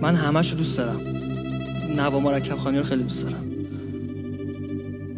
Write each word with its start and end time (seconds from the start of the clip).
من 0.00 0.14
همش 0.14 0.50
رو 0.50 0.58
دوست 0.58 0.78
دارم. 0.78 1.00
نوا 1.96 2.18
مرکب 2.18 2.56
خانی 2.56 2.78
رو 2.78 2.84
خیلی 2.84 3.02
دوست 3.02 3.22
دارم. 3.22 3.50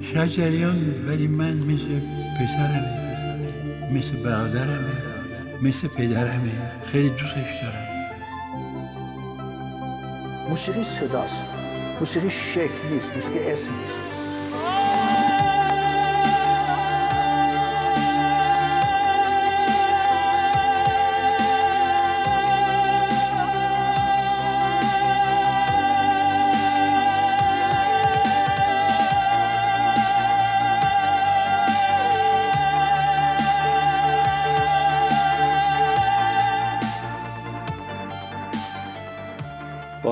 شجریان 0.03 1.05
ولی 1.09 1.27
من 1.27 1.57
مثل 1.57 2.01
پسرمه 2.41 2.85
مثل 3.93 4.23
برادرمه 4.23 4.93
مثل 5.63 5.89
پدرمه. 5.89 6.53
خیلی 6.85 7.09
دوستش 7.09 7.63
دارم. 7.63 7.89
موسیقی 10.49 10.83
صداست. 10.83 11.43
موسیقی 12.01 12.31
شکل 12.31 12.93
نیست. 12.93 13.15
موسیقی 13.15 13.39
اسم 13.39 13.71
نیست. 13.71 14.18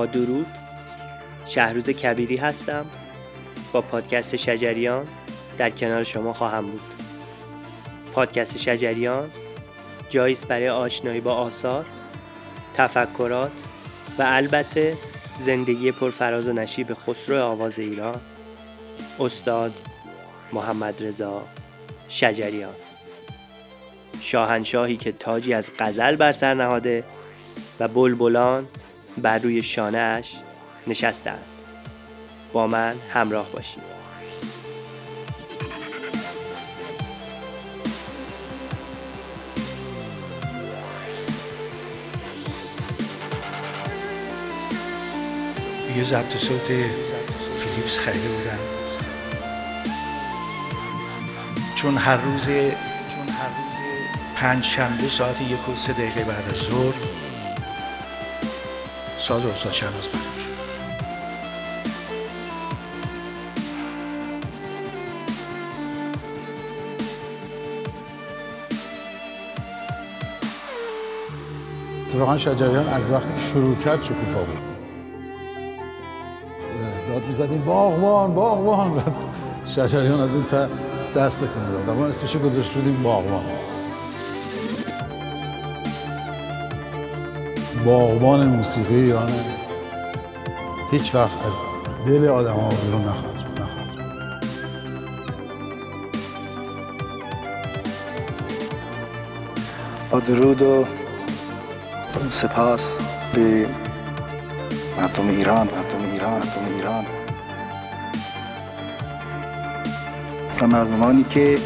درود 0.05 0.47
شهروز 1.45 1.89
کبیری 1.89 2.37
هستم. 2.37 2.85
با 3.73 3.81
پادکست 3.81 4.35
شجریان 4.35 5.07
در 5.57 5.69
کنار 5.69 6.03
شما 6.03 6.33
خواهم 6.33 6.65
بود. 6.65 6.93
پادکست 8.13 8.57
شجریان 8.57 9.31
جاییست 10.09 10.47
برای 10.47 10.69
آشنایی 10.69 11.19
با 11.19 11.33
آثار 11.33 11.85
تفکرات 12.73 13.51
و 14.19 14.23
البته 14.25 14.97
زندگی 15.39 15.91
پرفراز 15.91 16.47
و 16.47 16.53
نشیب 16.53 16.93
خسرو 16.93 17.43
آواز 17.43 17.79
ایران. 17.79 18.19
استاد 19.19 19.73
محمد 20.53 21.03
رضا 21.03 21.43
شجریان. 22.09 22.73
شاهنشاهی 24.21 24.97
که 24.97 25.11
تاجی 25.11 25.53
از 25.53 25.69
غزل 25.79 26.15
بر 26.15 26.31
سر 26.31 26.53
نهاده 26.53 27.03
و 27.79 27.87
بلبلان 27.87 28.67
بر 29.17 29.37
روی 29.37 29.63
شانهاش 29.63 30.33
نشستند. 30.87 31.43
با 32.53 32.67
من 32.67 32.95
همراه 33.13 33.51
باشید. 33.51 33.97
یه 45.97 46.03
ضبط 46.03 46.37
صوت 46.37 46.67
فیلیپس 47.59 47.97
خریده 47.97 48.27
بودم 48.27 48.59
چون 51.75 51.97
هر 51.97 52.17
روز 52.17 52.45
چون 52.45 53.29
هر 53.29 53.47
روز 53.47 53.77
پنج 54.35 54.63
شنبه 54.63 55.09
ساعت 55.09 55.41
یک 55.41 55.69
و 55.69 55.75
سه 55.75 55.93
دقیقه 55.93 56.23
بعد 56.23 56.49
از 56.49 56.57
ظهر 56.57 56.93
ساز 59.27 59.45
استاد 59.45 59.73
اتفاقا 72.07 72.37
شجریان 72.37 72.87
از 72.87 73.11
وقتی 73.11 73.33
که 73.33 73.39
شروع 73.39 73.75
کرد 73.75 74.03
شکوفا 74.03 74.39
بود. 74.39 74.57
داد 77.07 77.23
می‌زدیم 77.27 77.61
باغبان 77.61 78.95
بعد 78.95 79.15
شجریان 79.65 80.19
از 80.19 80.33
اون 80.33 80.45
تا 80.45 80.67
دست 81.15 81.39
کنه 81.39 81.71
داد. 81.71 81.97
ما 81.97 82.05
اسمشو 82.05 82.39
گذاشت 82.39 82.71
بودیم 82.71 83.03
باغبان. 83.03 83.45
باغبان 87.87 88.47
موسیقی 88.47 88.95
ایران 88.95 89.29
هیچ 90.91 91.15
وقت 91.15 91.45
از 91.45 91.53
دل 92.07 92.27
آدم 92.27 92.53
ها 92.53 92.69
بیرون 92.69 93.01
نخواهد 93.01 93.37
با 100.11 100.19
درود 100.19 100.61
و 100.61 100.85
سپاس 102.31 102.93
به 103.33 103.67
مردم 104.97 105.27
ایران 105.27 105.67
مردم 105.67 106.11
ایران 106.11 106.31
مردم 106.31 106.75
ایران. 106.75 107.05
و 110.61 110.67
مردمانی 110.67 111.23
که 111.23 111.57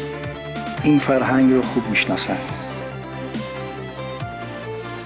این 0.82 0.98
فرهنگ 0.98 1.52
رو 1.52 1.62
خوب 1.62 1.88
می‌شناسند. 1.88 2.61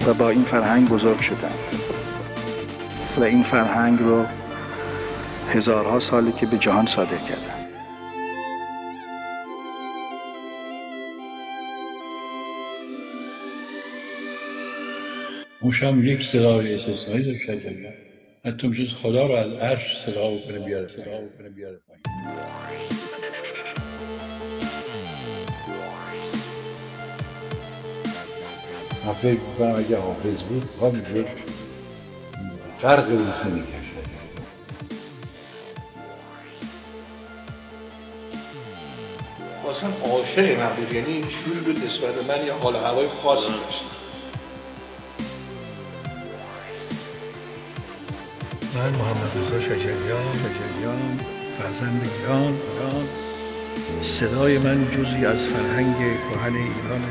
و 0.07 0.13
با 0.13 0.29
این 0.29 0.43
فرهنگ 0.43 0.89
بزرگ 0.89 1.19
شدند. 1.19 1.59
و 3.17 3.23
این 3.23 3.43
فرهنگ 3.43 3.99
رو 3.99 4.25
هزارها 5.53 5.99
ساله 5.99 6.31
که 6.31 6.45
به 6.45 6.57
جهان 6.57 6.85
صادر 6.85 7.17
کردن 7.17 7.57
موشم 15.61 16.05
یک 16.05 16.19
صدای 16.31 16.75
استثنایی 16.75 17.25
داشت 17.25 17.39
شجریان 17.43 17.93
حتی 18.45 18.67
میشه 18.67 18.95
خدا 19.03 19.27
رو 19.27 19.33
از 19.33 19.53
عرش 19.53 19.81
صدا 20.05 20.31
بکنه 20.31 20.59
بیاره 20.59 20.87
صدا 20.87 21.21
بکنه 21.21 21.49
بیاره 21.49 21.79
پایین. 21.87 22.01
من 29.07 29.13
فکر 29.13 29.39
می‌کنم 29.39 29.75
اگه 29.75 29.99
حافظ 29.99 30.41
بود 30.41 30.69
همینجور 30.81 31.25
غرق 32.81 33.09
بوسه 33.09 33.47
می‌کشه 33.47 33.77
اصلا 39.69 39.89
عاشق 40.11 40.59
من 40.59 40.75
بود 40.75 40.93
یعنی 40.93 41.23
شوری 41.23 41.59
بود 41.59 41.77
نسبت 41.85 42.29
من 42.29 42.45
یه 42.45 42.53
حال 42.53 42.75
هوای 42.75 43.07
خاصی 43.23 43.47
داشت. 43.47 43.83
من 48.75 48.89
محمد 48.89 49.31
رضا 49.39 49.59
شجریان 49.59 50.33
شجریان 50.33 51.19
فرزند 51.59 52.11
ایران 52.19 52.41
ایران 52.41 53.07
صدای 54.01 54.57
من 54.57 54.91
جزی 54.91 55.25
از 55.25 55.47
فرهنگ 55.47 55.95
کهن 55.95 56.55
ایران 56.55 57.01